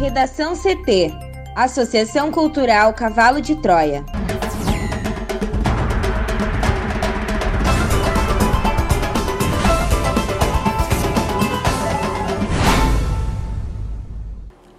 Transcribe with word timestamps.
Redação 0.00 0.54
CT 0.56 1.12
Associação 1.54 2.32
Cultural 2.32 2.94
Cavalo 2.94 3.38
de 3.38 3.54
Troia. 3.54 4.02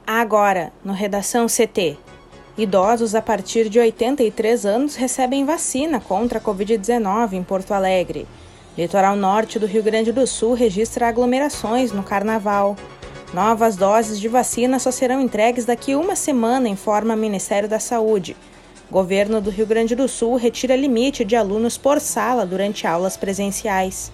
Agora, 0.07 0.73
no 0.83 0.91
Redação 0.91 1.45
CT. 1.45 1.99
Idosos 2.57 3.13
a 3.13 3.21
partir 3.21 3.69
de 3.69 3.77
83 3.79 4.65
anos 4.65 4.95
recebem 4.95 5.45
vacina 5.45 5.99
contra 5.99 6.39
a 6.39 6.41
Covid-19 6.41 7.33
em 7.33 7.43
Porto 7.43 7.75
Alegre. 7.75 8.25
Litoral 8.75 9.15
norte 9.15 9.59
do 9.59 9.67
Rio 9.67 9.83
Grande 9.83 10.11
do 10.11 10.25
Sul 10.25 10.55
registra 10.55 11.07
aglomerações 11.07 11.91
no 11.91 12.01
carnaval. 12.01 12.75
Novas 13.33 13.77
doses 13.77 14.19
de 14.19 14.27
vacina 14.27 14.77
só 14.77 14.91
serão 14.91 15.21
entregues 15.21 15.63
daqui 15.63 15.95
uma 15.95 16.17
semana, 16.17 16.67
informa 16.67 17.13
o 17.13 17.17
Ministério 17.17 17.69
da 17.69 17.79
Saúde. 17.79 18.35
Governo 18.91 19.39
do 19.39 19.49
Rio 19.49 19.65
Grande 19.65 19.95
do 19.95 20.05
Sul 20.09 20.35
retira 20.35 20.75
limite 20.75 21.23
de 21.23 21.37
alunos 21.37 21.77
por 21.77 22.01
sala 22.01 22.45
durante 22.45 22.85
aulas 22.85 23.15
presenciais. 23.15 24.11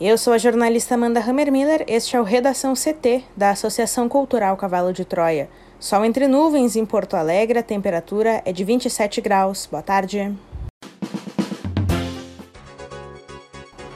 Eu 0.00 0.18
sou 0.18 0.32
a 0.32 0.38
jornalista 0.38 0.94
Amanda 0.94 1.20
Hammermiller, 1.20 1.84
este 1.86 2.16
é 2.16 2.20
o 2.20 2.24
Redação 2.24 2.74
CT, 2.74 3.22
da 3.36 3.50
Associação 3.50 4.08
Cultural 4.08 4.56
Cavalo 4.56 4.92
de 4.92 5.04
Troia. 5.04 5.48
Sol 5.78 6.04
entre 6.04 6.26
nuvens 6.26 6.74
em 6.74 6.84
Porto 6.84 7.14
Alegre, 7.14 7.60
a 7.60 7.62
temperatura 7.62 8.42
é 8.44 8.52
de 8.52 8.64
27 8.64 9.20
graus. 9.20 9.68
Boa 9.70 9.82
tarde. 9.82 10.36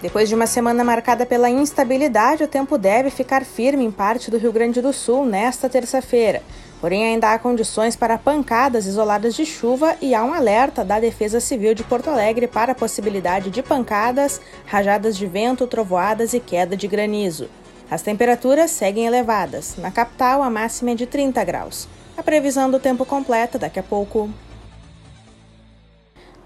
Depois 0.02 0.28
de 0.28 0.34
uma 0.34 0.48
semana 0.48 0.82
marcada 0.82 1.24
pela 1.24 1.48
instabilidade, 1.48 2.42
o 2.42 2.48
tempo 2.48 2.76
deve 2.76 3.08
ficar 3.08 3.44
firme 3.44 3.84
em 3.84 3.90
parte 3.92 4.32
do 4.32 4.36
Rio 4.36 4.52
Grande 4.52 4.82
do 4.82 4.92
Sul 4.92 5.24
nesta 5.24 5.68
terça-feira. 5.68 6.42
Porém, 6.80 7.04
ainda 7.04 7.32
há 7.32 7.38
condições 7.38 7.94
para 7.94 8.18
pancadas 8.18 8.84
isoladas 8.84 9.32
de 9.32 9.46
chuva 9.46 9.94
e 10.00 10.12
há 10.12 10.24
um 10.24 10.34
alerta 10.34 10.84
da 10.84 10.98
Defesa 10.98 11.38
Civil 11.38 11.72
de 11.72 11.84
Porto 11.84 12.10
Alegre 12.10 12.48
para 12.48 12.72
a 12.72 12.74
possibilidade 12.74 13.48
de 13.48 13.62
pancadas, 13.62 14.40
rajadas 14.66 15.16
de 15.16 15.24
vento, 15.24 15.68
trovoadas 15.68 16.34
e 16.34 16.40
queda 16.40 16.76
de 16.76 16.88
granizo. 16.88 17.48
As 17.88 18.02
temperaturas 18.02 18.72
seguem 18.72 19.06
elevadas. 19.06 19.76
Na 19.78 19.92
capital, 19.92 20.42
a 20.42 20.50
máxima 20.50 20.90
é 20.90 20.94
de 20.96 21.06
30 21.06 21.44
graus. 21.44 21.86
A 22.16 22.24
previsão 22.24 22.68
do 22.68 22.80
tempo 22.80 23.06
completa 23.06 23.56
daqui 23.56 23.78
a 23.78 23.84
pouco. 23.84 24.28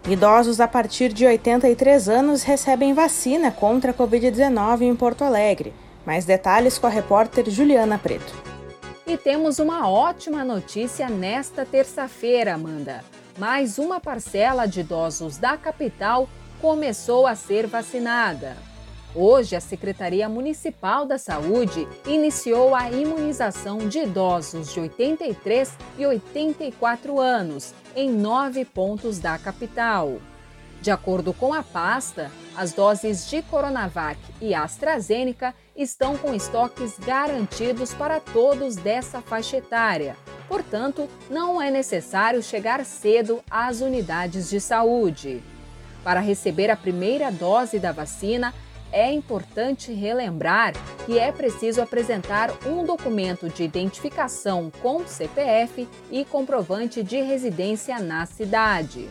Idosos 0.09 0.61
a 0.61 0.69
partir 0.69 1.13
de 1.13 1.27
83 1.27 2.09
anos 2.09 2.45
recebem 2.45 2.95
vacina 2.95 3.51
contra 3.51 3.91
a 3.91 3.95
Covid-19 3.95 4.83
em 4.83 4.95
Porto 4.95 5.25
Alegre. 5.25 5.75
Mais 6.07 6.25
detalhes 6.25 6.79
com 6.79 6.87
a 6.87 6.91
repórter 6.91 7.51
Juliana 7.51 7.99
Preto. 7.99 8.33
E 9.05 9.17
temos 9.17 9.59
uma 9.59 9.89
ótima 9.91 10.45
notícia 10.45 11.09
nesta 11.09 11.65
terça-feira, 11.65 12.55
Amanda. 12.55 13.03
Mais 13.37 13.81
uma 13.81 13.99
parcela 13.99 14.65
de 14.67 14.79
idosos 14.79 15.39
da 15.39 15.57
capital 15.57 16.29
começou 16.61 17.27
a 17.27 17.35
ser 17.35 17.67
vacinada. 17.67 18.57
Hoje, 19.19 19.57
a 19.57 19.61
Secretaria 19.61 20.29
Municipal 20.29 21.07
da 21.07 21.17
Saúde 21.17 21.89
iniciou 22.07 22.75
a 22.75 22.91
imunização 22.91 23.79
de 23.89 24.01
idosos 24.01 24.75
de 24.75 24.81
83 24.81 25.73
e 25.97 26.05
84 26.05 27.19
anos 27.19 27.73
em 27.97 28.11
nove 28.11 28.63
pontos 28.63 29.19
da 29.19 29.39
capital. 29.39 30.19
De 30.83 30.91
acordo 30.91 31.33
com 31.33 31.55
a 31.55 31.63
pasta, 31.63 32.31
as 32.55 32.75
doses 32.75 33.27
de 33.31 33.41
Coronavac 33.41 34.21
e 34.39 34.55
AstraZeneca 34.55 35.55
estão 35.75 36.19
com 36.19 36.35
estoques 36.35 36.99
garantidos 36.99 37.95
para 37.95 38.21
todos 38.21 38.77
dessa 38.77 39.23
faixa 39.23 39.57
etária. 39.57 40.15
Portanto, 40.47 41.09
não 41.31 41.61
é 41.61 41.71
necessário 41.71 42.43
chegar 42.43 42.85
cedo 42.85 43.43
às 43.51 43.81
unidades 43.81 44.51
de 44.51 44.61
saúde. 44.61 45.43
Para 46.05 46.21
receber 46.21 46.71
a 46.71 46.77
primeira 46.77 47.33
dose 47.33 47.79
da 47.79 47.93
vacina, 47.93 48.55
é 48.93 49.13
importante 49.13 49.93
relembrar 49.93 50.73
que 51.05 51.19
é 51.19 51.31
preciso 51.33 51.81
apresentar 51.83 52.51
um 52.67 52.85
documento 52.85 53.49
de 53.49 53.63
identificação 53.63 54.71
com 54.83 55.07
CPF 55.07 55.89
e 56.11 56.25
comprovante 56.25 57.03
de 57.03 57.21
residência 57.21 57.99
na 57.99 58.27
cidade. 58.27 59.09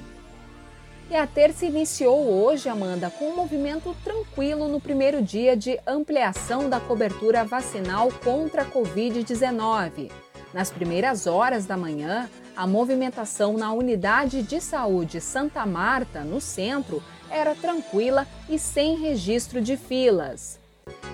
E 1.09 1.15
a 1.15 1.27
terça 1.27 1.65
iniciou 1.65 2.27
hoje, 2.27 2.67
Amanda, 2.67 3.11
com 3.11 3.29
um 3.29 3.35
movimento 3.35 3.95
tranquilo 4.03 4.67
no 4.67 4.81
primeiro 4.81 5.21
dia 5.21 5.55
de 5.55 5.79
ampliação 5.85 6.67
da 6.67 6.79
cobertura 6.79 7.43
vacinal 7.43 8.09
contra 8.23 8.63
a 8.63 8.65
Covid-19. 8.65 10.11
Nas 10.51 10.71
primeiras 10.71 11.27
horas 11.27 11.65
da 11.65 11.77
manhã, 11.77 12.27
a 12.55 12.65
movimentação 12.65 13.57
na 13.57 13.73
unidade 13.73 14.41
de 14.41 14.61
saúde 14.61 15.19
Santa 15.19 15.65
Marta, 15.65 16.21
no 16.21 16.39
centro, 16.39 17.03
era 17.29 17.53
tranquila 17.53 18.25
e 18.49 18.57
sem 18.57 18.97
registro 18.97 19.59
de 19.61 19.75
filas. 19.75 20.57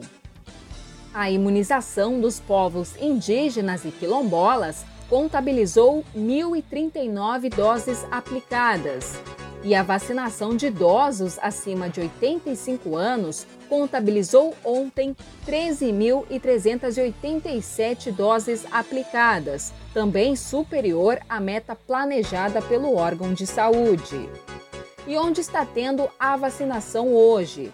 A 1.15 1.31
imunização 1.31 2.21
dos 2.21 2.39
povos 2.39 2.95
indígenas 3.01 3.87
e 3.87 3.91
quilombolas 3.91 4.85
contabilizou 5.15 6.05
1.039 6.17 7.55
doses 7.55 8.05
aplicadas. 8.11 9.15
E 9.63 9.73
a 9.73 9.81
vacinação 9.81 10.57
de 10.57 10.67
idosos 10.67 11.39
acima 11.41 11.89
de 11.89 12.01
85 12.01 12.97
anos 12.97 13.47
contabilizou 13.69 14.57
ontem 14.65 15.17
13.387 15.47 18.11
doses 18.11 18.67
aplicadas, 18.73 19.73
também 19.93 20.35
superior 20.35 21.21
à 21.29 21.39
meta 21.39 21.77
planejada 21.77 22.61
pelo 22.61 22.97
órgão 22.97 23.33
de 23.33 23.47
saúde. 23.47 24.29
E 25.07 25.17
onde 25.17 25.41
está 25.41 25.65
tendo 25.65 26.11
a 26.19 26.37
vacinação 26.37 27.15
hoje? 27.15 27.71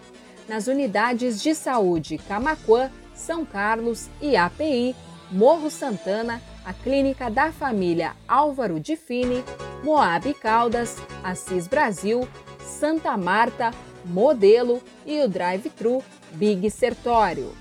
Nas 0.47 0.67
unidades 0.67 1.41
de 1.41 1.55
saúde 1.55 2.19
Camaquã, 2.19 2.91
São 3.15 3.43
Carlos 3.43 4.11
e 4.21 4.37
API, 4.37 4.95
Morro 5.31 5.71
Santana, 5.71 6.39
a 6.65 6.73
Clínica 6.73 7.29
da 7.29 7.51
Família 7.51 8.13
Álvaro 8.27 8.79
de 8.79 8.95
Fini, 8.95 9.43
Moab 9.83 10.33
Caldas, 10.35 10.97
Assis 11.23 11.67
Brasil, 11.67 12.27
Santa 12.59 13.17
Marta, 13.17 13.71
Modelo 14.05 14.81
e 15.05 15.21
o 15.21 15.27
Drive-Thru 15.27 16.03
Big 16.33 16.69
Sertório. 16.69 17.51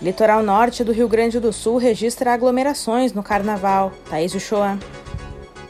Litoral 0.00 0.44
norte 0.44 0.84
do 0.84 0.92
Rio 0.92 1.08
Grande 1.08 1.40
do 1.40 1.52
Sul 1.52 1.76
registra 1.76 2.32
aglomerações 2.32 3.12
no 3.12 3.22
carnaval. 3.22 3.92
Thaís 4.08 4.32
Uchoa. 4.32 4.78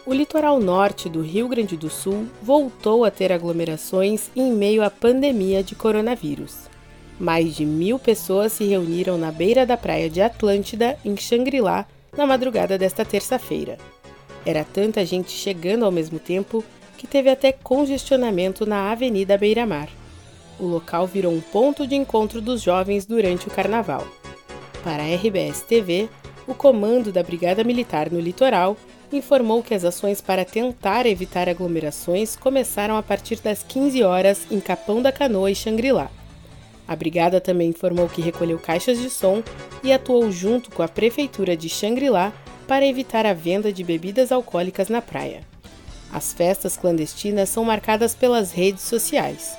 O 0.04 0.12
litoral 0.12 0.60
norte 0.60 1.08
do 1.08 1.22
Rio 1.22 1.48
Grande 1.48 1.76
do 1.76 1.88
Sul 1.88 2.26
voltou 2.42 3.04
a 3.04 3.10
ter 3.10 3.32
aglomerações 3.32 4.30
em 4.36 4.52
meio 4.52 4.82
à 4.82 4.90
pandemia 4.90 5.62
de 5.62 5.74
coronavírus. 5.74 6.67
Mais 7.18 7.56
de 7.56 7.64
mil 7.64 7.98
pessoas 7.98 8.52
se 8.52 8.64
reuniram 8.64 9.18
na 9.18 9.32
beira 9.32 9.66
da 9.66 9.76
praia 9.76 10.08
de 10.08 10.20
Atlântida, 10.20 10.96
em 11.04 11.16
Xangri-Lá, 11.16 11.86
na 12.16 12.26
madrugada 12.26 12.78
desta 12.78 13.04
terça-feira. 13.04 13.76
Era 14.46 14.64
tanta 14.64 15.04
gente 15.04 15.32
chegando 15.32 15.84
ao 15.84 15.90
mesmo 15.90 16.18
tempo 16.18 16.64
que 16.96 17.06
teve 17.06 17.28
até 17.28 17.52
congestionamento 17.52 18.64
na 18.64 18.90
Avenida 18.90 19.36
Beira 19.36 19.66
Mar. 19.66 19.88
O 20.58 20.66
local 20.66 21.06
virou 21.06 21.32
um 21.32 21.40
ponto 21.40 21.86
de 21.86 21.94
encontro 21.94 22.40
dos 22.40 22.62
jovens 22.62 23.04
durante 23.04 23.46
o 23.46 23.50
carnaval. 23.50 24.06
Para 24.82 25.02
a 25.02 25.14
RBS 25.14 25.62
TV, 25.62 26.08
o 26.46 26.54
comando 26.54 27.12
da 27.12 27.22
Brigada 27.22 27.62
Militar 27.62 28.10
no 28.10 28.20
litoral 28.20 28.76
informou 29.12 29.62
que 29.62 29.74
as 29.74 29.84
ações 29.84 30.20
para 30.20 30.44
tentar 30.44 31.06
evitar 31.06 31.48
aglomerações 31.48 32.36
começaram 32.36 32.96
a 32.96 33.02
partir 33.02 33.40
das 33.40 33.62
15 33.62 34.02
horas 34.02 34.46
em 34.50 34.60
Capão 34.60 35.00
da 35.00 35.12
Canoa 35.12 35.50
e 35.50 35.54
Xangri-Lá. 35.54 36.10
A 36.88 36.96
brigada 36.96 37.38
também 37.38 37.68
informou 37.68 38.08
que 38.08 38.22
recolheu 38.22 38.58
caixas 38.58 38.98
de 38.98 39.10
som 39.10 39.42
e 39.84 39.92
atuou 39.92 40.32
junto 40.32 40.70
com 40.70 40.82
a 40.82 40.88
prefeitura 40.88 41.54
de 41.54 41.68
Xangri-Lá 41.68 42.32
para 42.66 42.86
evitar 42.86 43.26
a 43.26 43.34
venda 43.34 43.70
de 43.70 43.84
bebidas 43.84 44.32
alcoólicas 44.32 44.88
na 44.88 45.02
praia. 45.02 45.42
As 46.10 46.32
festas 46.32 46.78
clandestinas 46.78 47.50
são 47.50 47.62
marcadas 47.62 48.14
pelas 48.14 48.52
redes 48.52 48.84
sociais. 48.84 49.56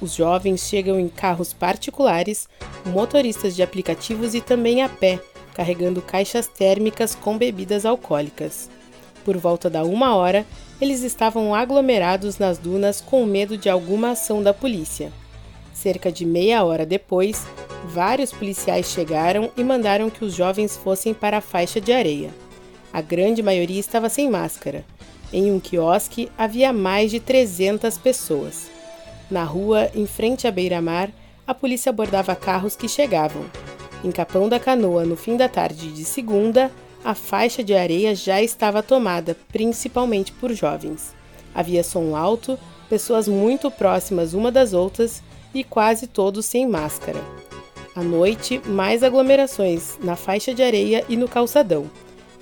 Os 0.00 0.14
jovens 0.14 0.66
chegam 0.66 0.98
em 0.98 1.08
carros 1.08 1.52
particulares, 1.52 2.48
motoristas 2.86 3.54
de 3.54 3.62
aplicativos 3.62 4.34
e 4.34 4.40
também 4.40 4.82
a 4.82 4.88
pé, 4.88 5.20
carregando 5.54 6.00
caixas 6.00 6.46
térmicas 6.46 7.14
com 7.14 7.36
bebidas 7.36 7.84
alcoólicas. 7.84 8.70
Por 9.22 9.36
volta 9.36 9.68
da 9.68 9.84
uma 9.84 10.14
hora, 10.14 10.46
eles 10.80 11.02
estavam 11.02 11.54
aglomerados 11.54 12.38
nas 12.38 12.56
dunas 12.56 13.02
com 13.02 13.26
medo 13.26 13.58
de 13.58 13.68
alguma 13.68 14.12
ação 14.12 14.42
da 14.42 14.54
polícia. 14.54 15.12
Cerca 15.80 16.12
de 16.12 16.26
meia 16.26 16.62
hora 16.62 16.84
depois, 16.84 17.46
vários 17.86 18.30
policiais 18.30 18.90
chegaram 18.90 19.50
e 19.56 19.64
mandaram 19.64 20.10
que 20.10 20.22
os 20.22 20.34
jovens 20.34 20.76
fossem 20.76 21.14
para 21.14 21.38
a 21.38 21.40
faixa 21.40 21.80
de 21.80 21.90
areia. 21.90 22.34
A 22.92 23.00
grande 23.00 23.42
maioria 23.42 23.80
estava 23.80 24.10
sem 24.10 24.28
máscara. 24.28 24.84
Em 25.32 25.50
um 25.50 25.58
quiosque 25.58 26.28
havia 26.36 26.70
mais 26.70 27.10
de 27.10 27.18
300 27.18 27.96
pessoas. 27.96 28.70
Na 29.30 29.42
rua, 29.42 29.90
em 29.94 30.06
frente 30.06 30.46
à 30.46 30.50
beira-mar, 30.50 31.08
a 31.46 31.54
polícia 31.54 31.88
abordava 31.88 32.36
carros 32.36 32.76
que 32.76 32.86
chegavam. 32.86 33.46
Em 34.04 34.10
Capão 34.10 34.50
da 34.50 34.60
Canoa, 34.60 35.06
no 35.06 35.16
fim 35.16 35.34
da 35.34 35.48
tarde 35.48 35.90
de 35.94 36.04
segunda, 36.04 36.70
a 37.02 37.14
faixa 37.14 37.64
de 37.64 37.74
areia 37.74 38.14
já 38.14 38.42
estava 38.42 38.82
tomada, 38.82 39.34
principalmente 39.50 40.30
por 40.30 40.52
jovens. 40.52 41.14
Havia 41.54 41.82
som 41.82 42.14
alto, 42.14 42.58
pessoas 42.90 43.26
muito 43.26 43.70
próximas 43.70 44.34
uma 44.34 44.52
das 44.52 44.74
outras 44.74 45.22
e 45.54 45.64
quase 45.64 46.06
todos 46.06 46.46
sem 46.46 46.66
máscara. 46.66 47.20
À 47.94 48.02
noite, 48.02 48.60
mais 48.66 49.02
aglomerações 49.02 49.98
na 50.02 50.16
faixa 50.16 50.54
de 50.54 50.62
areia 50.62 51.04
e 51.08 51.16
no 51.16 51.28
calçadão. 51.28 51.90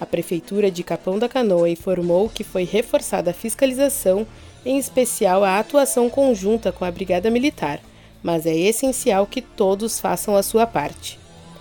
A 0.00 0.06
Prefeitura 0.06 0.70
de 0.70 0.84
Capão 0.84 1.19
da 1.19 1.28
Canoa 1.28 1.69
informou 1.69 2.28
que 2.28 2.44
foi 2.44 2.64
reforçada 2.64 3.31
a 3.31 3.34
fiscalização 3.34 4.26
em 4.64 4.78
especial 4.78 5.43
a 5.43 5.58
atuação 5.58 6.10
conjunta 6.10 6.70
com 6.70 6.84
a 6.84 6.90
Brigada 6.90 7.31
Militar, 7.31 7.81
mas 8.22 8.46
é 8.46 8.55
essencial 8.55 9.26
que 9.26 9.40
todos 9.40 9.99
façam 9.99 10.37
a 10.37 10.43
sua 10.43 10.66
parte. 10.66 11.19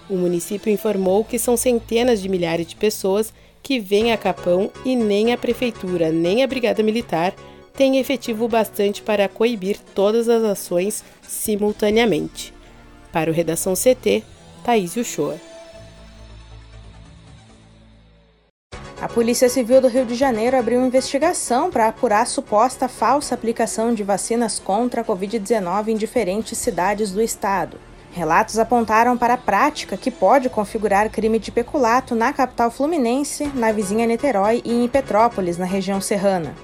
O 0.10 0.16
município 0.16 0.72
informou 0.72 1.24
que 1.24 1.40
são 1.40 1.58
centenas 1.58 2.22
de 2.22 2.30
milhares 2.30 2.68
de 2.68 2.76
pessoas 2.76 3.34
que 3.64 3.80
vêm 3.80 4.12
a 4.12 4.18
Capão 4.18 4.72
e 4.86 4.96
nem 4.96 5.34
a 5.34 5.38
Prefeitura 5.38 6.12
nem 6.12 6.44
a 6.44 6.48
Brigada 6.48 6.84
Militar 6.84 7.34
têm 7.78 8.00
efetivo 8.00 8.48
bastante 8.48 9.04
para 9.04 9.30
coibir 9.30 9.78
todas 9.94 10.28
as 10.28 10.44
ações 10.44 11.04
simultaneamente. 11.22 12.52
Para 13.12 13.30
o 13.30 13.34
Redação 13.34 13.76
CT, 13.76 14.24
Thaís 14.64 14.98
Uchoa. 14.98 15.38
A 19.00 19.08
Polícia 19.08 19.48
Civil 19.48 19.80
do 19.80 19.88
Rio 19.88 20.06
de 20.08 20.16
Janeiro 20.16 20.58
abriu 20.58 20.84
investigação 20.84 21.70
para 21.70 21.88
apurar 21.88 22.26
suposta 22.26 22.88
falsa 22.88 23.36
aplicação 23.36 23.94
de 23.94 24.04
vacinas 24.04 24.58
contra 24.58 25.02
a 25.02 25.06
Covid-19 25.06 25.90
em 25.90 25.96
diferentes 25.96 26.58
cidades 26.58 27.12
do 27.12 27.22
estado. 27.22 27.78
Relatos 28.12 28.58
apontaram 28.58 29.16
para 29.16 29.36
a 29.36 29.38
prática 29.38 29.96
que 29.96 30.10
pode 30.10 30.50
configurar 30.50 31.12
crime 31.12 31.38
de 31.38 31.52
peculato 31.52 32.16
na 32.16 32.34
capital 32.34 32.72
fluminense, 32.72 33.46
na 33.54 33.72
vizinha 33.72 34.08
Niterói 34.08 34.64
e 34.66 34.84
em 34.84 34.88
Petrópolis, 34.88 35.60
na 35.60 35.66
região 35.66 36.02
serrana. 36.02 36.56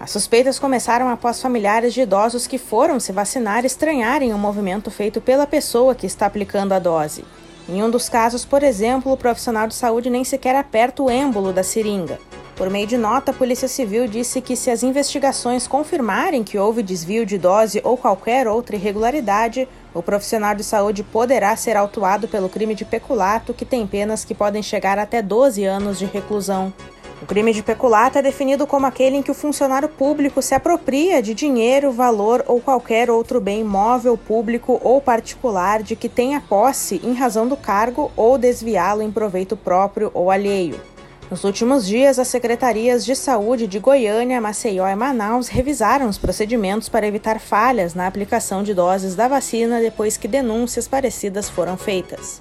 As 0.00 0.12
suspeitas 0.12 0.58
começaram 0.58 1.08
após 1.08 1.42
familiares 1.42 1.92
de 1.92 2.02
idosos 2.02 2.46
que 2.46 2.56
foram 2.56 3.00
se 3.00 3.10
vacinar 3.10 3.64
estranharem 3.64 4.32
o 4.32 4.38
movimento 4.38 4.90
feito 4.90 5.20
pela 5.20 5.46
pessoa 5.46 5.94
que 5.94 6.06
está 6.06 6.26
aplicando 6.26 6.72
a 6.72 6.78
dose. 6.78 7.24
Em 7.68 7.82
um 7.82 7.90
dos 7.90 8.08
casos, 8.08 8.44
por 8.44 8.62
exemplo, 8.62 9.12
o 9.12 9.16
profissional 9.16 9.66
de 9.66 9.74
saúde 9.74 10.08
nem 10.08 10.22
sequer 10.24 10.54
aperta 10.54 11.02
o 11.02 11.10
êmbolo 11.10 11.52
da 11.52 11.62
seringa. 11.62 12.18
Por 12.54 12.70
meio 12.70 12.86
de 12.86 12.96
nota, 12.96 13.30
a 13.30 13.34
Polícia 13.34 13.68
Civil 13.68 14.08
disse 14.08 14.40
que 14.40 14.56
se 14.56 14.70
as 14.70 14.82
investigações 14.82 15.68
confirmarem 15.68 16.42
que 16.42 16.58
houve 16.58 16.82
desvio 16.82 17.26
de 17.26 17.36
dose 17.36 17.80
ou 17.84 17.96
qualquer 17.96 18.48
outra 18.48 18.74
irregularidade, 18.74 19.68
o 19.94 20.02
profissional 20.02 20.54
de 20.54 20.64
saúde 20.64 21.02
poderá 21.04 21.54
ser 21.56 21.76
autuado 21.76 22.26
pelo 22.26 22.48
crime 22.48 22.74
de 22.74 22.84
peculato, 22.84 23.54
que 23.54 23.64
tem 23.64 23.86
penas 23.86 24.24
que 24.24 24.34
podem 24.34 24.62
chegar 24.62 24.98
até 24.98 25.22
12 25.22 25.64
anos 25.64 25.98
de 25.98 26.06
reclusão. 26.06 26.72
O 27.20 27.26
crime 27.26 27.52
de 27.52 27.64
peculato 27.64 28.16
é 28.16 28.22
definido 28.22 28.64
como 28.64 28.86
aquele 28.86 29.16
em 29.16 29.22
que 29.22 29.30
o 29.30 29.34
funcionário 29.34 29.88
público 29.88 30.40
se 30.40 30.54
apropria 30.54 31.20
de 31.20 31.34
dinheiro, 31.34 31.90
valor 31.90 32.44
ou 32.46 32.60
qualquer 32.60 33.10
outro 33.10 33.40
bem 33.40 33.64
móvel, 33.64 34.16
público 34.16 34.80
ou 34.84 35.00
particular 35.00 35.82
de 35.82 35.96
que 35.96 36.08
tenha 36.08 36.40
posse 36.40 37.00
em 37.02 37.14
razão 37.14 37.48
do 37.48 37.56
cargo 37.56 38.12
ou 38.16 38.38
desviá-lo 38.38 39.02
em 39.02 39.10
proveito 39.10 39.56
próprio 39.56 40.12
ou 40.14 40.30
alheio. 40.30 40.80
Nos 41.28 41.42
últimos 41.42 41.86
dias, 41.86 42.20
as 42.20 42.28
secretarias 42.28 43.04
de 43.04 43.14
saúde 43.14 43.66
de 43.66 43.80
Goiânia, 43.80 44.40
Maceió 44.40 44.86
e 44.86 44.94
Manaus 44.94 45.48
revisaram 45.48 46.08
os 46.08 46.16
procedimentos 46.16 46.88
para 46.88 47.06
evitar 47.06 47.38
falhas 47.40 47.94
na 47.94 48.06
aplicação 48.06 48.62
de 48.62 48.72
doses 48.72 49.14
da 49.14 49.28
vacina 49.28 49.80
depois 49.80 50.16
que 50.16 50.28
denúncias 50.28 50.86
parecidas 50.86 51.50
foram 51.50 51.76
feitas. 51.76 52.40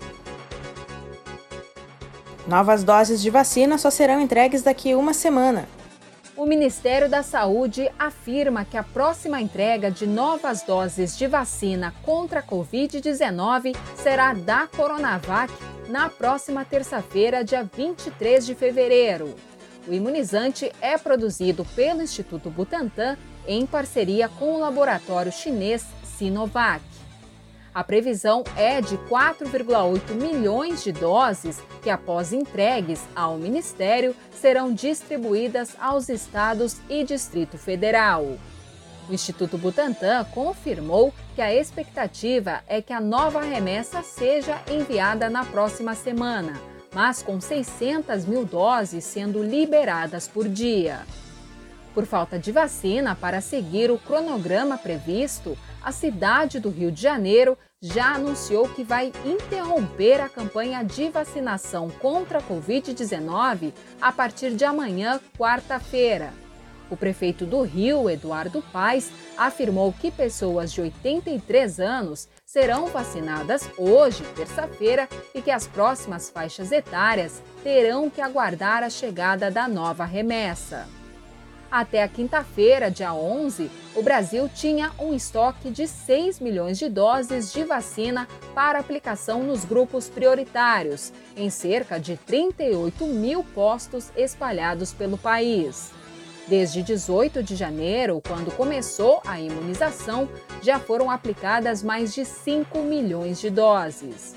Novas 2.48 2.82
doses 2.82 3.22
de 3.22 3.30
vacina 3.30 3.78
só 3.78 3.90
serão 3.90 4.22
entregues 4.22 4.62
daqui 4.62 4.96
uma 4.96 5.14
semana. 5.14 5.68
O 6.34 6.46
Ministério 6.46 7.10
da 7.10 7.22
Saúde 7.22 7.92
afirma 8.00 8.64
que 8.64 8.78
a 8.78 8.84
próxima 8.84 9.42
entrega 9.42 9.92
de 9.92 10.08
novas 10.08 10.62
doses 10.62 11.18
de 11.18 11.28
vacina 11.28 11.94
contra 12.04 12.40
a 12.40 12.44
Covid-19 12.44 13.76
será 13.98 14.34
da 14.34 14.66
Coronavac 14.66 15.52
na 15.90 16.10
próxima 16.10 16.64
terça-feira, 16.64 17.44
dia 17.44 17.70
23 17.76 18.46
de 18.46 18.56
fevereiro. 18.56 19.36
O 19.86 19.94
imunizante 19.94 20.72
é 20.80 20.98
produzido 20.98 21.66
pelo 21.76 22.02
Instituto 22.02 22.50
Butantan 22.50 23.18
em 23.46 23.66
parceria 23.66 24.30
com 24.30 24.54
o 24.54 24.60
laboratório 24.60 25.34
chinês 25.34 25.86
Sinovac. 26.18 26.97
A 27.78 27.84
previsão 27.84 28.44
é 28.56 28.82
de 28.82 28.98
4,8 28.98 30.16
milhões 30.16 30.84
de 30.84 30.92
doses 30.92 31.62
que, 31.84 31.92
após 31.92 32.34
entregues 32.34 33.04
ao 33.16 33.38
Ministério, 33.38 34.16
serão 34.32 34.74
distribuídas 34.74 35.76
aos 35.80 36.10
estados 36.10 36.78
e 36.90 37.04
Distrito 37.04 37.56
Federal. 37.56 38.36
O 39.08 39.14
Instituto 39.14 39.60
Butantan 39.60 40.24
confirmou 40.34 41.14
que 41.36 41.42
a 41.44 41.54
expectativa 41.54 42.64
é 42.68 42.82
que 42.82 42.92
a 42.92 43.00
nova 43.00 43.44
remessa 43.44 44.02
seja 44.02 44.60
enviada 44.72 45.30
na 45.30 45.46
próxima 45.46 45.94
semana, 45.94 46.60
mas 46.92 47.22
com 47.22 47.40
600 47.40 48.26
mil 48.26 48.44
doses 48.44 49.04
sendo 49.04 49.44
liberadas 49.44 50.28
por 50.28 50.50
dia. 50.50 51.02
Por 51.94 52.08
falta 52.08 52.40
de 52.40 52.52
vacina 52.52 53.16
para 53.16 53.40
seguir 53.40 53.92
o 53.92 54.00
cronograma 54.00 54.80
previsto, 54.80 55.56
a 55.88 55.92
cidade 55.94 56.60
do 56.60 56.70
Rio 56.70 56.92
de 56.92 57.02
Janeiro 57.02 57.58
já 57.82 58.16
anunciou 58.16 58.68
que 58.68 58.84
vai 58.84 59.14
interromper 59.24 60.20
a 60.20 60.28
campanha 60.28 60.84
de 60.84 61.08
vacinação 61.08 61.90
contra 61.90 62.40
a 62.40 62.42
Covid-19 62.42 63.72
a 64.02 64.12
partir 64.12 64.54
de 64.54 64.66
amanhã, 64.66 65.18
quarta-feira. 65.38 66.34
O 66.90 66.98
prefeito 66.98 67.46
do 67.46 67.62
Rio, 67.62 68.10
Eduardo 68.10 68.62
Paes, 68.74 69.10
afirmou 69.38 69.94
que 69.94 70.12
pessoas 70.12 70.74
de 70.74 70.82
83 70.82 71.80
anos 71.80 72.28
serão 72.46 72.88
vacinadas 72.88 73.70
hoje, 73.78 74.24
terça-feira, 74.36 75.08
e 75.34 75.42
que 75.42 75.52
as 75.52 75.68
próximas 75.68 76.30
faixas 76.30 76.74
etárias 76.74 77.42
terão 77.64 78.10
que 78.10 78.20
aguardar 78.20 78.84
a 78.84 78.90
chegada 78.90 79.50
da 79.50 79.70
nova 79.70 80.04
remessa. 80.04 80.86
Até 81.70 82.02
a 82.02 82.08
quinta-feira, 82.08 82.90
dia 82.90 83.14
11, 83.14 83.70
o 83.94 84.02
Brasil 84.02 84.50
tinha 84.54 84.92
um 84.98 85.14
estoque 85.14 85.70
de 85.70 85.86
6 85.86 86.40
milhões 86.40 86.78
de 86.78 86.88
doses 86.88 87.52
de 87.52 87.66
vacina 87.66 88.26
para 88.56 88.80
aplicação 88.80 89.44
nos 89.44 89.66
grupos 89.66 90.08
prioritários, 90.08 91.12
em 91.36 91.50
cerca 91.50 92.00
de 92.00 92.16
38 92.16 93.06
mil 93.08 93.44
postos 93.44 94.10
espalhados 94.16 94.94
pelo 94.94 95.18
país. 95.18 95.92
Desde 96.48 96.82
18 96.82 97.44
de 97.44 97.58
janeiro, 97.58 98.22
quando 98.26 98.56
começou 98.56 99.22
a 99.26 99.38
imunização, 99.38 100.30
já 100.62 100.80
foram 100.80 101.12
aplicadas 101.12 101.84
mais 101.84 102.14
de 102.14 102.24
5 102.24 102.80
milhões 102.80 103.42
de 103.42 103.50
doses. 103.50 104.37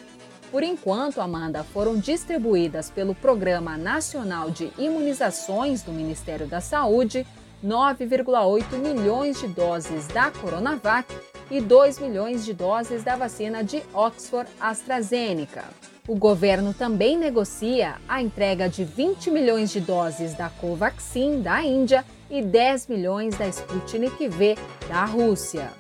Por 0.51 0.65
enquanto, 0.65 1.21
Amanda, 1.21 1.63
foram 1.63 1.97
distribuídas 1.97 2.91
pelo 2.91 3.15
Programa 3.15 3.77
Nacional 3.77 4.51
de 4.51 4.73
Imunizações 4.77 5.83
do 5.83 5.93
Ministério 5.93 6.47
da 6.47 6.61
Saúde 6.61 7.25
9,8 7.65 8.77
milhões 8.79 9.39
de 9.39 9.47
doses 9.47 10.09
da 10.09 10.31
Coronavac 10.31 11.15
e 11.51 11.61
2 11.61 11.99
milhões 12.01 12.45
de 12.45 12.53
doses 12.53 13.05
da 13.05 13.15
vacina 13.17 13.63
de 13.63 13.83
Oxford 13.93 14.51
AstraZeneca. 14.59 15.65
O 16.09 16.17
governo 16.17 16.75
também 16.75 17.17
negocia 17.17 17.97
a 18.09 18.21
entrega 18.21 18.69
de 18.69 18.83
20 18.83 19.31
milhões 19.31 19.71
de 19.71 19.81
doses 19.81 20.35
da 20.35 20.49
Covaxin 20.49 21.43
da 21.43 21.63
Índia 21.63 22.05
e 22.29 22.43
10 22.43 22.89
milhões 22.89 23.37
da 23.37 23.47
Sputnik 23.47 24.27
V 24.27 24.57
da 24.89 25.05
Rússia. 25.05 25.71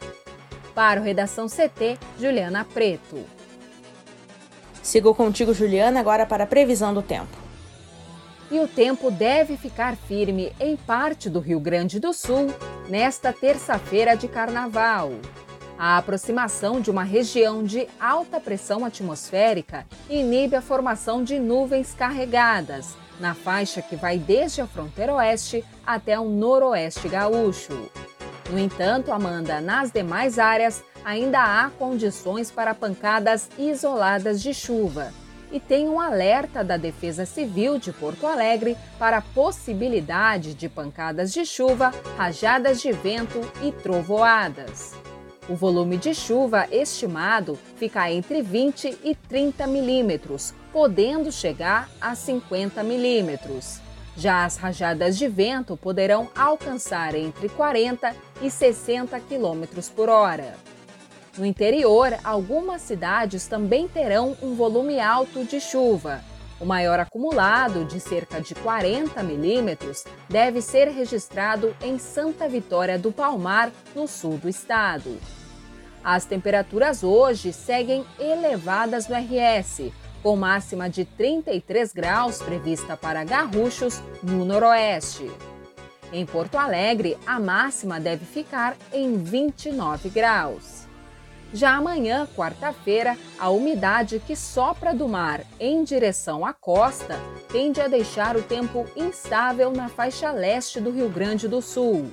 Para 0.74 1.00
o 1.00 1.04
Redação 1.04 1.46
CT, 1.48 1.98
Juliana 2.18 2.64
Preto. 2.64 3.39
Sigo 4.82 5.14
contigo, 5.14 5.52
Juliana, 5.54 6.00
agora 6.00 6.26
para 6.26 6.44
a 6.44 6.46
previsão 6.46 6.92
do 6.92 7.02
tempo. 7.02 7.36
e 8.50 8.58
o 8.58 8.66
tempo 8.66 9.12
deve 9.12 9.56
ficar 9.56 9.94
firme 9.94 10.52
em 10.58 10.76
parte 10.76 11.30
do 11.30 11.38
Rio 11.38 11.60
Grande 11.60 12.00
do 12.00 12.12
Sul 12.12 12.52
nesta 12.88 13.32
terça-feira 13.32 14.16
de 14.16 14.26
carnaval. 14.26 15.12
A 15.78 15.96
aproximação 15.96 16.80
de 16.80 16.90
uma 16.90 17.04
região 17.04 17.62
de 17.62 17.86
alta 17.98 18.40
pressão 18.40 18.84
atmosférica 18.84 19.86
inibe 20.10 20.56
a 20.56 20.60
formação 20.60 21.22
de 21.22 21.38
nuvens 21.38 21.94
carregadas, 21.94 22.88
na 23.20 23.34
faixa 23.34 23.80
que 23.80 23.94
vai 23.94 24.18
desde 24.18 24.60
a 24.60 24.66
fronteira 24.66 25.14
oeste 25.14 25.64
até 25.86 26.18
o 26.18 26.28
noroeste 26.28 27.08
gaúcho. 27.08 27.88
No 28.50 28.58
entanto, 28.58 29.12
Amanda, 29.12 29.60
nas 29.60 29.92
demais 29.92 30.40
áreas 30.40 30.82
ainda 31.04 31.40
há 31.42 31.70
condições 31.70 32.50
para 32.50 32.74
pancadas 32.74 33.48
isoladas 33.58 34.42
de 34.42 34.52
chuva 34.54 35.12
e 35.52 35.58
tem 35.58 35.88
um 35.88 36.00
alerta 36.00 36.62
da 36.62 36.76
Defesa 36.76 37.26
Civil 37.26 37.78
de 37.78 37.92
Porto 37.92 38.26
Alegre 38.26 38.76
para 38.98 39.18
a 39.18 39.22
possibilidade 39.22 40.54
de 40.54 40.68
pancadas 40.68 41.32
de 41.32 41.44
chuva, 41.44 41.92
rajadas 42.16 42.80
de 42.80 42.92
vento 42.92 43.40
e 43.62 43.72
trovoadas. 43.72 44.94
O 45.48 45.56
volume 45.56 45.96
de 45.96 46.14
chuva 46.14 46.68
estimado 46.70 47.58
fica 47.76 48.10
entre 48.10 48.40
20 48.40 48.98
e 49.02 49.16
30 49.16 49.66
milímetros, 49.66 50.54
podendo 50.72 51.32
chegar 51.32 51.88
a 52.00 52.14
50 52.14 52.84
milímetros. 52.84 53.80
Já 54.16 54.44
as 54.44 54.56
rajadas 54.56 55.18
de 55.18 55.26
vento 55.26 55.76
poderão 55.76 56.28
alcançar 56.36 57.14
entre 57.14 57.48
40 57.48 58.14
e 58.42 58.50
60 58.50 59.18
quilômetros 59.20 59.88
por 59.88 60.08
hora. 60.08 60.54
No 61.40 61.46
interior, 61.46 62.18
algumas 62.22 62.82
cidades 62.82 63.46
também 63.46 63.88
terão 63.88 64.36
um 64.42 64.54
volume 64.54 65.00
alto 65.00 65.42
de 65.42 65.58
chuva. 65.58 66.20
O 66.60 66.66
maior 66.66 67.00
acumulado, 67.00 67.86
de 67.86 67.98
cerca 67.98 68.42
de 68.42 68.54
40 68.54 69.22
milímetros, 69.22 70.04
deve 70.28 70.60
ser 70.60 70.88
registrado 70.88 71.74
em 71.80 71.98
Santa 71.98 72.46
Vitória 72.46 72.98
do 72.98 73.10
Palmar, 73.10 73.72
no 73.94 74.06
sul 74.06 74.36
do 74.36 74.50
estado. 74.50 75.16
As 76.04 76.26
temperaturas 76.26 77.02
hoje 77.02 77.54
seguem 77.54 78.04
elevadas 78.18 79.08
no 79.08 79.16
RS, 79.16 79.90
com 80.22 80.36
máxima 80.36 80.90
de 80.90 81.06
33 81.06 81.90
graus 81.94 82.42
prevista 82.42 82.98
para 82.98 83.24
Garruchos, 83.24 84.02
no 84.22 84.44
noroeste. 84.44 85.30
Em 86.12 86.26
Porto 86.26 86.58
Alegre, 86.58 87.16
a 87.26 87.40
máxima 87.40 87.98
deve 87.98 88.26
ficar 88.26 88.76
em 88.92 89.16
29 89.16 90.10
graus. 90.10 90.89
Já 91.52 91.76
amanhã, 91.76 92.28
quarta-feira, 92.36 93.18
a 93.38 93.50
umidade 93.50 94.22
que 94.24 94.36
sopra 94.36 94.94
do 94.94 95.08
mar 95.08 95.44
em 95.58 95.82
direção 95.82 96.46
à 96.46 96.52
costa 96.52 97.18
tende 97.50 97.80
a 97.80 97.88
deixar 97.88 98.36
o 98.36 98.42
tempo 98.42 98.86
instável 98.94 99.72
na 99.72 99.88
faixa 99.88 100.30
leste 100.30 100.80
do 100.80 100.90
Rio 100.90 101.08
Grande 101.08 101.48
do 101.48 101.60
Sul. 101.60 102.08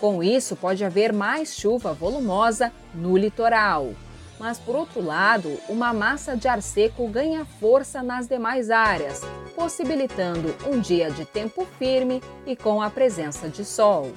Com 0.00 0.22
isso, 0.22 0.56
pode 0.56 0.84
haver 0.84 1.12
mais 1.12 1.54
chuva 1.54 1.92
volumosa 1.92 2.72
no 2.94 3.16
litoral. 3.16 3.92
Mas, 4.38 4.58
por 4.58 4.76
outro 4.76 5.02
lado, 5.02 5.58
uma 5.68 5.92
massa 5.92 6.36
de 6.36 6.48
ar 6.48 6.62
seco 6.62 7.08
ganha 7.08 7.44
força 7.44 8.02
nas 8.02 8.26
demais 8.26 8.70
áreas, 8.70 9.20
possibilitando 9.54 10.54
um 10.66 10.80
dia 10.80 11.10
de 11.10 11.24
tempo 11.24 11.66
firme 11.78 12.22
e 12.46 12.56
com 12.56 12.80
a 12.80 12.88
presença 12.88 13.48
de 13.48 13.64
sol. 13.64 14.12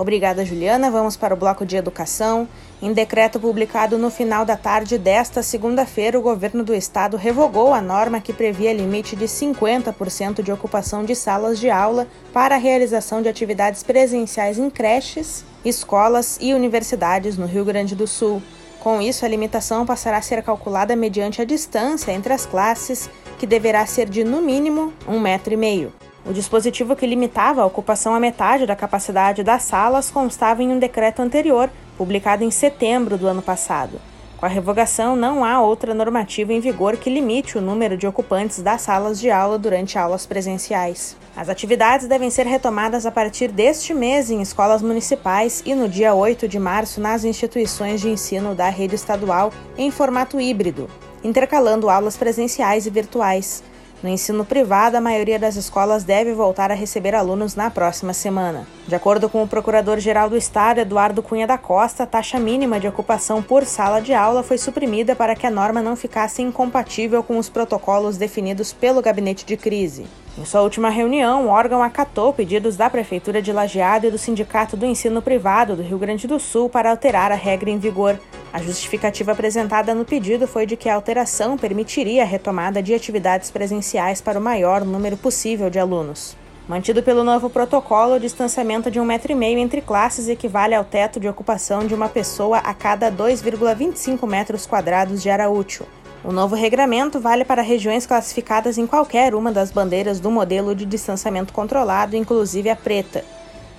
Obrigada, 0.00 0.46
Juliana. 0.46 0.90
Vamos 0.90 1.14
para 1.14 1.34
o 1.34 1.36
bloco 1.36 1.66
de 1.66 1.76
educação. 1.76 2.48
Em 2.80 2.90
decreto 2.90 3.38
publicado 3.38 3.98
no 3.98 4.10
final 4.10 4.46
da 4.46 4.56
tarde 4.56 4.96
desta 4.96 5.42
segunda-feira, 5.42 6.18
o 6.18 6.22
governo 6.22 6.64
do 6.64 6.74
estado 6.74 7.18
revogou 7.18 7.74
a 7.74 7.82
norma 7.82 8.18
que 8.18 8.32
previa 8.32 8.72
limite 8.72 9.14
de 9.14 9.26
50% 9.26 10.42
de 10.42 10.50
ocupação 10.50 11.04
de 11.04 11.14
salas 11.14 11.60
de 11.60 11.68
aula 11.68 12.06
para 12.32 12.54
a 12.54 12.58
realização 12.58 13.20
de 13.20 13.28
atividades 13.28 13.82
presenciais 13.82 14.58
em 14.58 14.70
creches, 14.70 15.44
escolas 15.62 16.38
e 16.40 16.54
universidades 16.54 17.36
no 17.36 17.44
Rio 17.44 17.66
Grande 17.66 17.94
do 17.94 18.06
Sul. 18.06 18.42
Com 18.78 19.02
isso, 19.02 19.26
a 19.26 19.28
limitação 19.28 19.84
passará 19.84 20.16
a 20.16 20.22
ser 20.22 20.42
calculada 20.42 20.96
mediante 20.96 21.42
a 21.42 21.44
distância 21.44 22.10
entre 22.10 22.32
as 22.32 22.46
classes, 22.46 23.10
que 23.38 23.46
deverá 23.46 23.84
ser 23.84 24.08
de 24.08 24.24
no 24.24 24.40
mínimo 24.40 24.94
um 25.06 25.20
metro 25.20 25.52
e 25.52 25.58
meio. 25.58 25.92
O 26.24 26.32
dispositivo 26.32 26.94
que 26.94 27.06
limitava 27.06 27.62
a 27.62 27.66
ocupação 27.66 28.14
à 28.14 28.20
metade 28.20 28.66
da 28.66 28.76
capacidade 28.76 29.42
das 29.42 29.62
salas 29.62 30.10
constava 30.10 30.62
em 30.62 30.70
um 30.70 30.78
decreto 30.78 31.22
anterior, 31.22 31.70
publicado 31.96 32.44
em 32.44 32.50
setembro 32.50 33.16
do 33.16 33.26
ano 33.26 33.40
passado. 33.40 34.00
Com 34.36 34.46
a 34.46 34.48
revogação, 34.48 35.16
não 35.16 35.44
há 35.44 35.60
outra 35.60 35.92
normativa 35.92 36.52
em 36.52 36.60
vigor 36.60 36.96
que 36.96 37.10
limite 37.10 37.58
o 37.58 37.60
número 37.60 37.94
de 37.94 38.06
ocupantes 38.06 38.62
das 38.62 38.80
salas 38.80 39.20
de 39.20 39.30
aula 39.30 39.58
durante 39.58 39.98
aulas 39.98 40.24
presenciais. 40.24 41.14
As 41.36 41.50
atividades 41.50 42.06
devem 42.06 42.30
ser 42.30 42.46
retomadas 42.46 43.04
a 43.04 43.10
partir 43.10 43.48
deste 43.48 43.92
mês 43.92 44.30
em 44.30 44.40
escolas 44.40 44.80
municipais 44.80 45.62
e 45.66 45.74
no 45.74 45.88
dia 45.88 46.14
8 46.14 46.48
de 46.48 46.58
março 46.58 47.02
nas 47.02 47.22
instituições 47.22 48.00
de 48.00 48.08
ensino 48.08 48.54
da 48.54 48.70
rede 48.70 48.94
estadual 48.94 49.52
em 49.76 49.90
formato 49.90 50.40
híbrido, 50.40 50.88
intercalando 51.22 51.90
aulas 51.90 52.16
presenciais 52.16 52.86
e 52.86 52.90
virtuais. 52.90 53.62
No 54.02 54.08
ensino 54.08 54.46
privado, 54.46 54.96
a 54.96 55.00
maioria 55.00 55.38
das 55.38 55.56
escolas 55.56 56.04
deve 56.04 56.32
voltar 56.32 56.70
a 56.70 56.74
receber 56.74 57.14
alunos 57.14 57.54
na 57.54 57.70
próxima 57.70 58.14
semana. 58.14 58.66
De 58.88 58.94
acordo 58.94 59.28
com 59.28 59.42
o 59.42 59.46
Procurador-Geral 59.46 60.30
do 60.30 60.38
Estado, 60.38 60.80
Eduardo 60.80 61.22
Cunha 61.22 61.46
da 61.46 61.58
Costa, 61.58 62.04
a 62.04 62.06
taxa 62.06 62.38
mínima 62.38 62.80
de 62.80 62.88
ocupação 62.88 63.42
por 63.42 63.66
sala 63.66 64.00
de 64.00 64.14
aula 64.14 64.42
foi 64.42 64.56
suprimida 64.56 65.14
para 65.14 65.34
que 65.36 65.46
a 65.46 65.50
norma 65.50 65.82
não 65.82 65.96
ficasse 65.96 66.40
incompatível 66.40 67.22
com 67.22 67.36
os 67.36 67.50
protocolos 67.50 68.16
definidos 68.16 68.72
pelo 68.72 69.02
gabinete 69.02 69.44
de 69.44 69.58
crise. 69.58 70.06
Em 70.38 70.46
sua 70.46 70.62
última 70.62 70.88
reunião, 70.88 71.44
o 71.44 71.48
órgão 71.50 71.82
acatou 71.82 72.32
pedidos 72.32 72.78
da 72.78 72.88
Prefeitura 72.88 73.42
de 73.42 73.52
Lajeado 73.52 74.06
e 74.06 74.10
do 74.10 74.16
Sindicato 74.16 74.78
do 74.78 74.86
Ensino 74.86 75.20
Privado 75.20 75.76
do 75.76 75.82
Rio 75.82 75.98
Grande 75.98 76.26
do 76.26 76.40
Sul 76.40 76.70
para 76.70 76.90
alterar 76.90 77.30
a 77.30 77.34
regra 77.34 77.68
em 77.68 77.78
vigor. 77.78 78.18
A 78.52 78.60
justificativa 78.60 79.30
apresentada 79.30 79.94
no 79.94 80.04
pedido 80.04 80.46
foi 80.48 80.66
de 80.66 80.76
que 80.76 80.88
a 80.88 80.94
alteração 80.94 81.56
permitiria 81.56 82.22
a 82.22 82.26
retomada 82.26 82.82
de 82.82 82.92
atividades 82.92 83.48
presenciais 83.50 84.20
para 84.20 84.40
o 84.40 84.42
maior 84.42 84.84
número 84.84 85.16
possível 85.16 85.70
de 85.70 85.78
alunos. 85.78 86.36
Mantido 86.66 87.02
pelo 87.02 87.22
novo 87.22 87.48
protocolo, 87.48 88.14
o 88.14 88.20
distanciamento 88.20 88.90
de 88.90 88.98
um 88.98 89.04
metro 89.04 89.30
e 89.30 89.34
meio 89.36 89.58
entre 89.58 89.80
classes 89.80 90.28
equivale 90.28 90.74
ao 90.74 90.84
teto 90.84 91.20
de 91.20 91.28
ocupação 91.28 91.86
de 91.86 91.94
uma 91.94 92.08
pessoa 92.08 92.58
a 92.58 92.74
cada 92.74 93.10
2,25 93.10 94.26
metros 94.26 94.66
quadrados 94.66 95.22
de 95.22 95.30
área 95.30 95.48
útil. 95.48 95.86
O 96.24 96.32
novo 96.32 96.54
regramento 96.54 97.18
vale 97.18 97.44
para 97.44 97.62
regiões 97.62 98.04
classificadas 98.04 98.78
em 98.78 98.86
qualquer 98.86 99.34
uma 99.34 99.50
das 99.50 99.70
bandeiras 99.70 100.20
do 100.20 100.30
modelo 100.30 100.74
de 100.74 100.84
distanciamento 100.84 101.52
controlado, 101.52 102.16
inclusive 102.16 102.68
a 102.68 102.76
preta. 102.76 103.24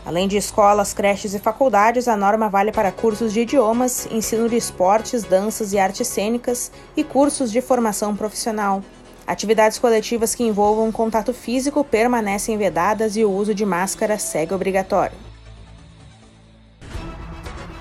Além 0.05 0.27
de 0.27 0.35
escolas, 0.35 0.93
creches 0.93 1.33
e 1.35 1.39
faculdades, 1.39 2.07
a 2.07 2.17
norma 2.17 2.49
vale 2.49 2.71
para 2.71 2.91
cursos 2.91 3.31
de 3.31 3.41
idiomas, 3.41 4.07
ensino 4.11 4.49
de 4.49 4.57
esportes, 4.57 5.23
danças 5.23 5.73
e 5.73 5.79
artes 5.79 6.07
cênicas 6.07 6.71
e 6.97 7.03
cursos 7.03 7.51
de 7.51 7.61
formação 7.61 8.15
profissional. 8.15 8.83
Atividades 9.27 9.77
coletivas 9.77 10.33
que 10.33 10.43
envolvam 10.43 10.91
contato 10.91 11.33
físico 11.33 11.83
permanecem 11.83 12.57
vedadas 12.57 13.15
e 13.15 13.23
o 13.23 13.31
uso 13.31 13.53
de 13.53 13.65
máscara 13.65 14.17
segue 14.17 14.53
obrigatório. 14.53 15.15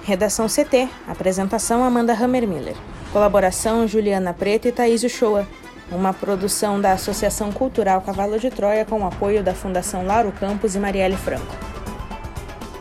Redação 0.04 0.46
CT. 0.46 0.88
Apresentação 1.08 1.82
Amanda 1.82 2.12
Hammermiller. 2.12 2.76
Colaboração 3.12 3.88
Juliana 3.88 4.34
Preta 4.34 4.68
e 4.68 4.72
Thaís 4.72 5.02
Uchoa. 5.02 5.46
Uma 5.90 6.12
produção 6.12 6.80
da 6.80 6.92
Associação 6.92 7.50
Cultural 7.50 8.00
Cavalo 8.02 8.38
de 8.38 8.50
Troia 8.50 8.84
com 8.84 9.00
o 9.00 9.06
apoio 9.06 9.42
da 9.42 9.54
Fundação 9.54 10.04
Lauro 10.04 10.30
Campos 10.32 10.74
e 10.74 10.78
Marielle 10.78 11.16
Franco. 11.16 11.69